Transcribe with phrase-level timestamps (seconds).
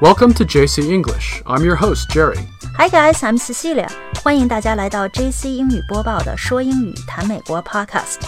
[0.00, 1.40] Welcome to JC English.
[1.46, 2.40] I'm your host, Jerry.
[2.76, 3.88] Hi guys, I'm Cecilia.
[4.22, 8.18] 欢迎大家来到 JC 英语播报的说英语谈美国 Podcast。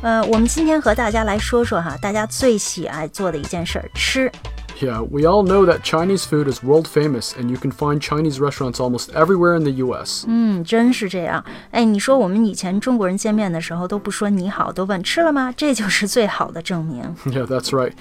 [0.00, 4.32] 呃，我们今天和大家来说说哈，大家最喜爱做的一件事儿——吃。
[4.81, 8.79] Yeah, we all know that Chinese food is world famous, and you can find Chinese restaurants
[8.79, 10.23] almost everywhere in the U.S.
[10.25, 11.43] 嗯，真是这样。
[11.71, 15.53] 哎，你说我们以前中国人见面的时候都不说你好，都问吃了吗？
[15.57, 17.03] 这就是最好的证明。
[17.25, 17.91] Yeah, that's right.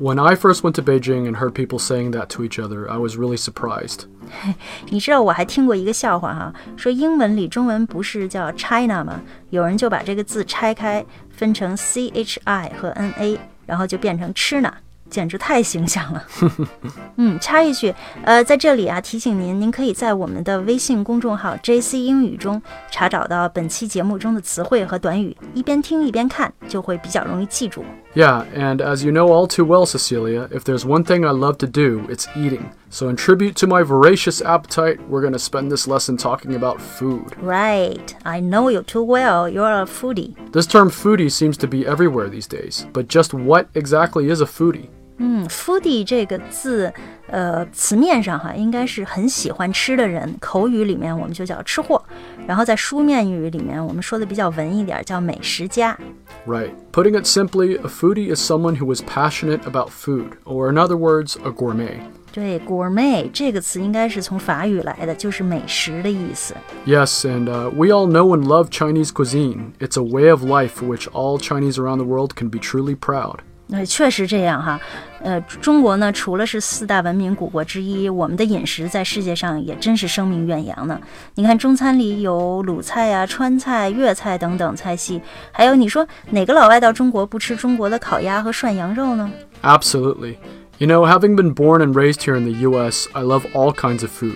[0.00, 2.98] When I first went to Beijing and heard people saying that to each other, I
[2.98, 4.02] was really surprised.
[4.90, 9.20] 你知道我还听过一个笑话哈，说英文里中文不是叫 China 吗？
[9.50, 14.72] 有人就把这个字拆开，分成 C H I 和 N A，然后就变成吃呢。
[15.12, 16.22] 简直太形象了。
[17.16, 27.82] 嗯，插一句，呃，在这里啊，提醒您，您可以在我们的微信公众号 JC 英语中查找到本期节目中的词汇和短语，一边听一边看，就会比较容易记住。
[28.14, 31.66] Yeah, and as you know all too well, Cecilia, if there's one thing I love to
[31.66, 32.70] do, it's eating.
[32.90, 36.80] So, in tribute to my voracious appetite, we're going to spend this lesson talking about
[36.80, 37.34] food.
[37.40, 38.14] Right.
[38.24, 39.48] I know you too well.
[39.48, 40.34] You're a foodie.
[40.52, 44.46] This term foodie seems to be everywhere these days, but just what exactly is a
[44.46, 44.88] foodie?
[45.20, 46.92] 嗯，foodie 这个字，
[47.26, 50.32] 呃，词面上哈，应该是很喜欢吃的人。
[50.40, 52.00] 口语里面我们就叫吃货，
[52.46, 55.98] 然后在书面语里面，我们说的比较文一点，叫美食家。
[56.46, 56.70] Right.
[56.92, 60.96] Putting it simply, a foodie is someone who is passionate about food, or in other
[60.96, 61.98] words, a gourmet.
[62.30, 66.54] 对，gourmet 这个词应该是从法语来的，就是美食的意思。
[66.86, 69.72] Yes, and uh, we all know and love Chinese cuisine.
[69.80, 72.94] It's a way of life for which all Chinese around the world can be truly
[72.94, 73.38] proud.
[73.73, 74.79] 呃，确实这样哈，
[75.23, 81.01] 呃，中国呢，除了是四大文明古国之一，我们的饮食在世界上也真是声名远扬呢。
[81.33, 85.19] 你看中餐里有鲁菜呀、川菜、粤菜等等菜系，
[85.51, 89.27] 还有你说哪个老外到中国不吃中国的烤鸭和涮羊肉呢
[89.63, 90.35] ？Absolutely.
[90.77, 94.03] You know, having been born and raised here in the US, I love all kinds
[94.03, 94.35] of food.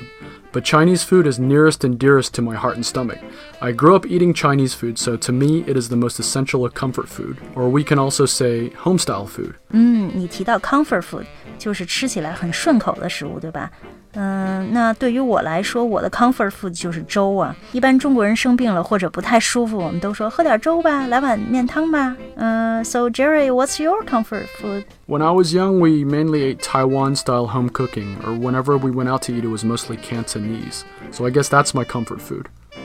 [0.52, 3.18] But Chinese food is nearest and dearest to my heart and stomach.
[3.60, 6.74] I grew up eating Chinese food, so to me it is the most essential of
[6.74, 9.54] comfort food, or we can also say homestyle food.
[9.70, 11.24] 嗯，你提到 comfort food，
[11.58, 13.70] 就是吃起来很顺口的食物，对吧？
[14.16, 17.56] 嗯，那对于我来说，我的 comfort food 就是粥啊。
[17.72, 22.14] 一般中国人生病了或者不太舒服，我们都说喝点粥吧，来碗面汤吧。
[22.36, 24.84] 嗯，So Jerry, what's your comfort food?
[25.06, 29.22] When I was young, we mainly ate Taiwan-style home cooking, or whenever we went out
[29.22, 30.82] to eat, it was mostly Cantonese.
[31.10, 32.44] So I guess that's my comfort food.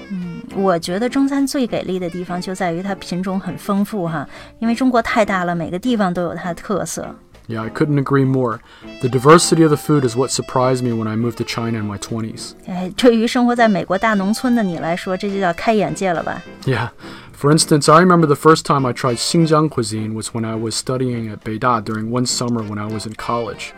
[0.09, 4.25] 嗯，我觉得中餐最给力的地方就在于它品种很丰富哈，
[4.59, 7.13] 因为中国太大了，每个地方都有它的特色。
[7.49, 8.59] Yeah, I couldn't agree more.
[9.01, 11.87] The diversity of the food is what surprised me when I moved to China in
[11.87, 12.55] my 20s.
[12.65, 16.41] 哎，对于生活在美国大农村的你来说，这就叫开眼界了吧？
[16.65, 16.89] Yeah.
[17.33, 20.75] For instance, I remember the first time I tried Xinjiang cuisine was when I was
[20.75, 23.73] studying at Beida during one summer when I was in college.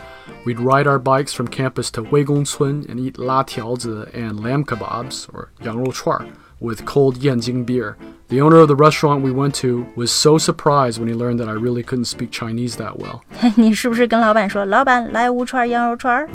[0.46, 5.28] We'd ride our bikes from campus to Weigongcun and eat la tiaozi and lamb kebabs,
[5.34, 6.31] or yang rou chuar,
[6.62, 7.97] with cold Yanjing beer.
[8.34, 11.50] The owner of the restaurant we went to was so surprised when he learned that
[11.50, 13.22] I really couldn't speak Chinese that well.
[13.56, 16.28] 你是不是跟老板说，老板来五串羊肉串？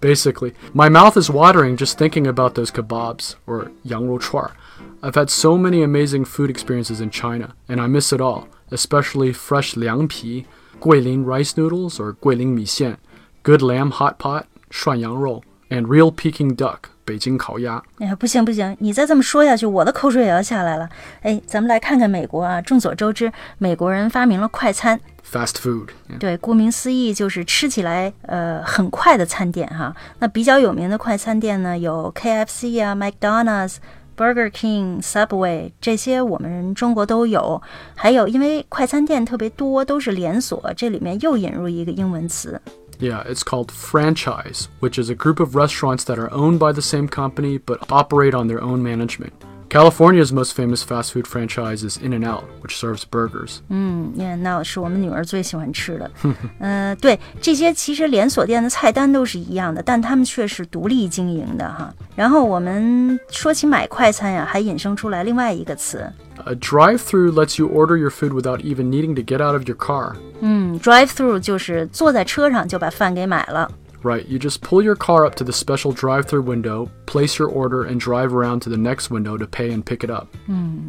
[0.00, 4.50] Basically, my mouth is watering just thinking about those kebabs or 羊肉串.
[5.02, 9.34] I've had so many amazing food experiences in China, and I miss it all, especially
[9.34, 10.46] fresh liang pi,
[10.80, 12.96] Guilin rice noodles or Guilin mi xian,
[13.42, 17.81] good lamb hot pot, 涮羊肉, And real Peking duck, 北京烤鸭。
[17.99, 20.89] 哎呀，不行不行，你再这么说下去，我的口水也要下来了。
[21.21, 22.61] 哎，咱们来看看美国啊。
[22.61, 24.99] 众所周知，美国人发明了快餐
[25.29, 25.89] ，fast food。
[26.19, 29.95] 对，顾名思义就是吃起来呃很快的餐点哈。
[30.19, 33.77] 那比较有名的快餐店呢，有 KFC 啊、McDonald's、
[34.17, 37.61] Burger King、Subway 这些，我们中国都有。
[37.95, 42.61] 还有，因为快餐店特别多，都是连锁，这里面又引入一个英文词。
[42.99, 47.07] Yeah, it's called franchise, which is a group of restaurants that are owned by the same
[47.07, 49.33] company but operate on their own management.
[49.70, 53.58] California's most famous fast food franchise is In-N-Out, which serves burgers.
[53.70, 56.08] 嗯，In-N-Out 是我们女儿最喜欢吃的。
[56.60, 61.92] 呃，对，这些其实连锁店的菜单都是一样的，但他们却是独立经营的哈。
[62.14, 66.08] 然后我们说起买快餐呀，还引申出来另外一个词
[66.44, 69.76] a drive-through lets you order your food without even needing to get out of your
[69.76, 70.12] car.
[70.40, 73.68] 嗯，drive-through 就是坐在车上就把饭给买了。
[74.02, 77.84] Right, you just pull your car up to the special drive-through window, place your order
[77.84, 80.26] and drive around to the next window to pay and pick it up.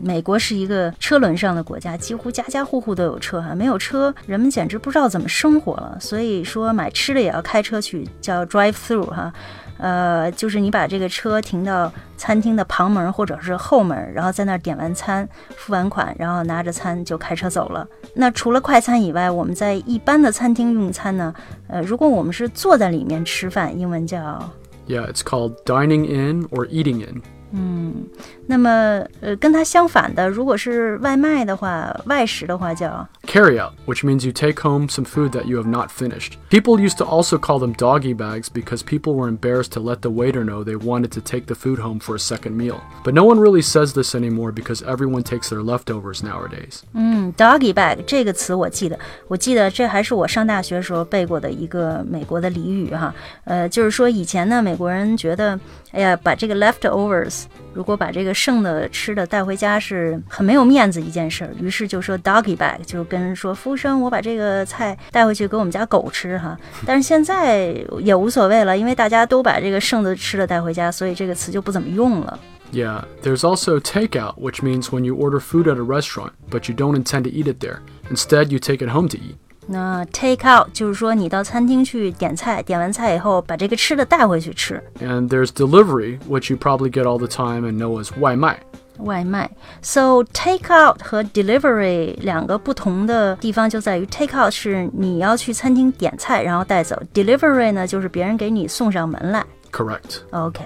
[0.03, 5.97] 美国是一个车轮上的国家，几乎家家户户都有车哈，没有车，人们简直不知道怎么生活了。
[5.97, 9.31] 所以说买吃的也要开车去，叫 drive through 哈。
[9.80, 17.88] 呃，就是你把这个车停到餐厅的旁门或者是后门，然后在那儿点完餐、付完款，然后拿着餐就开车走了。
[18.14, 21.34] 那除了快餐以外，我们在一般的餐厅用餐呢，
[21.66, 24.38] 呃，如果我们是坐在里面吃饭，英文叫
[24.86, 27.22] Yeah, it's called dining in or eating in.
[27.52, 28.06] 嗯
[28.46, 36.37] 那么呃，跟它相反的，如果是外卖的话，外食的话叫 Carry out, which means you take home some food that you have not finished.
[36.49, 40.09] People used to also call them doggy bags because people were embarrassed to let the
[40.09, 42.81] waiter know they wanted to take the food home for a second meal.
[43.03, 46.83] But no one really says this anymore because everyone takes their leftovers nowadays.
[46.93, 48.97] 嗯，doggy bag 这个词我记得，
[49.27, 53.13] 我记得这还是我上大学时候背过的一个美国的俚语哈。
[53.45, 55.59] 呃，就是说以前呢，美国人觉得，
[55.91, 57.43] 哎呀，把这个 leftovers，
[57.73, 66.57] 如果把这个剩的吃的带回家是很没有面子一件事儿，于是就说 doggy bag，就跟 人说服务生，我把这个菜带回去给我们家狗吃哈。
[66.85, 72.39] 但是现在也无所谓了，因为大家都把这个剩的吃的带回家，所以这个词就不怎么用了。
[72.71, 76.75] Yeah, there's also takeout, which means when you order food at a restaurant, but you
[76.75, 77.77] don't intend to eat it there.
[78.09, 79.35] Instead, you take it home to eat.
[79.67, 84.83] 那 take out 就是说你到餐厅去点菜，点完菜以后把这个吃的带回去吃。
[84.99, 88.59] And there's delivery, which you probably get all the time and know as 外卖.
[88.99, 89.49] 外卖，
[89.81, 99.45] so take out 和 delivery 两个不同的地方就在于，take out 是你要去餐厅点菜然后带走，delivery 呢就是别人给你送上门来。
[99.71, 100.19] Correct.
[100.31, 100.63] OK，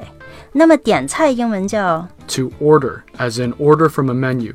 [0.51, 4.53] 那么点菜英文叫 To order, as in order from a menu.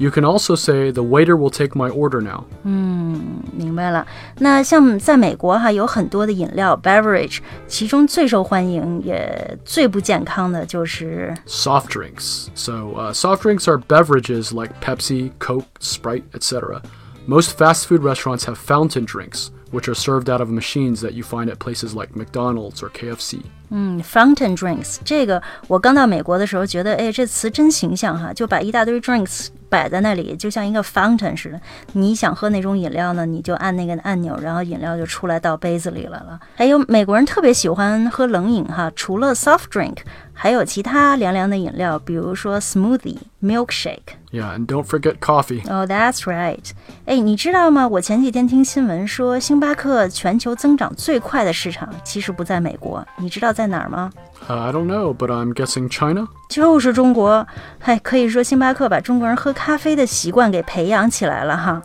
[0.00, 2.44] You can also say the waiter will take my order now.
[2.62, 4.06] 明白了。
[4.40, 12.48] 那像在美国哈，有很多的饮料 beverage，其中最受欢迎也最不健康的就是 Soft drinks.
[12.54, 16.82] So, uh, soft drinks are beverages like Pepsi, Coke, Sprite, etc.
[17.26, 21.22] Most fast food restaurants have fountain drinks, which are served out of machines that you
[21.22, 23.40] find at places like McDonald's or KFC.
[23.70, 31.60] 嗯，fountain drinks 这个，我刚到美国的时候觉得，哎，这词真形象哈，就把一大堆 drinks 摆在那里，就像一个 fountain 似的。
[31.94, 36.38] 你想喝哪种饮料呢，你就按那个按钮，然后饮料就出来到杯子里来了。
[36.54, 39.96] 还有美国人特别喜欢喝冷饮哈，除了 soft drink，
[40.40, 44.16] 还有其他凉凉的饮料，比如说 smoothie、milkshake。
[44.30, 45.62] Yeah, and don't forget coffee.
[45.70, 46.70] Oh, that's right.
[47.06, 47.88] 哎，你知道吗？
[47.88, 54.10] 我前几天听新闻说，星巴克全球增长最快的市场其实不在美国，你知道在哪儿吗？
[54.46, 56.28] Uh, I don't know, but I'm guessing China?
[56.50, 57.46] 就是中国。
[57.78, 61.82] 嗨，可以说星巴克把中国人喝咖啡的习惯给培养起来了哈。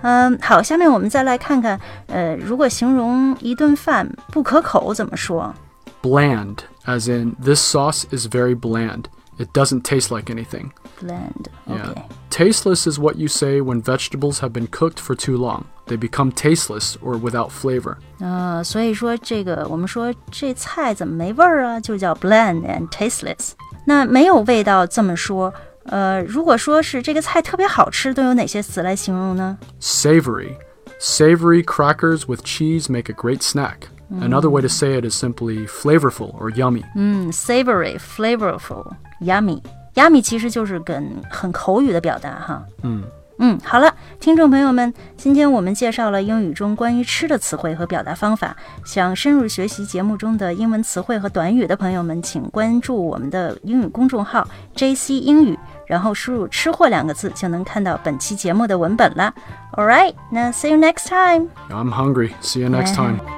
[0.00, 5.54] 嗯，好，下面我们再来看看，呃，如果形容一顿饭不可口怎么说？
[6.02, 9.08] Bland, as in this sauce is very bland.
[9.38, 10.72] It doesn't taste like anything.
[11.00, 11.48] bland。
[11.66, 11.90] Yeah.
[11.90, 15.64] OK， Tasteless is what you say when vegetables have been cooked for too long.
[15.86, 17.96] They become tasteless or without flavor.
[18.20, 23.52] 呃，所以说这个我们说这菜怎么没味儿啊，就叫 bland and tasteless。
[23.86, 25.52] 那没有味道这么说，
[25.86, 29.58] 呃，如果说是这个菜特别好吃，都有哪些词来形容呢？
[29.80, 30.56] Savory.
[31.00, 33.88] Savory crackers with cheese make a great snack.
[34.10, 36.84] Another way to say it is simply flavorful or yummy.
[36.94, 42.62] 嗯，savory、flavorful、yummy。yummy 其实就是跟很口语的表达哈。
[42.82, 43.02] 嗯
[43.38, 48.54] 嗯，好了，听众朋友们，今天我们介绍了英语中关于吃的词汇和表达方法。
[48.84, 54.46] 想深入学习节目中的英文词汇和短语的朋友们，请关注我们的英语公众号
[54.76, 59.32] JC 英语，然后输入“吃货”两个字，就能看到本期节目的文本啦。
[59.72, 61.48] All right，那 see you next time。
[61.70, 62.32] I'm hungry.
[62.42, 63.16] See you next Yeah.
[63.16, 63.35] time.